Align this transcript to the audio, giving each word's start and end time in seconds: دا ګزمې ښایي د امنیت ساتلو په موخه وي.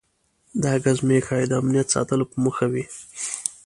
دا 0.63 0.73
ګزمې 0.83 1.19
ښایي 1.25 1.45
د 1.49 1.53
امنیت 1.61 1.87
ساتلو 1.95 2.25
په 2.31 2.37
موخه 2.43 2.65
وي. 2.71 2.85